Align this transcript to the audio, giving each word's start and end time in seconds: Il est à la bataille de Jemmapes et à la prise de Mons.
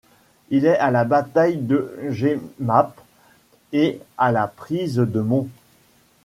Il 0.49 0.65
est 0.65 0.79
à 0.79 0.89
la 0.89 1.03
bataille 1.05 1.57
de 1.57 1.95
Jemmapes 2.09 2.99
et 3.71 3.99
à 4.17 4.31
la 4.31 4.47
prise 4.47 4.95
de 4.95 5.21
Mons. 5.21 5.47